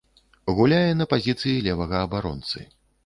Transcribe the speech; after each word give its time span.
Гуляе 0.59 0.93
на 1.01 1.05
пазіцыі 1.11 1.61
левага 1.67 1.97
абаронцы. 2.07 2.59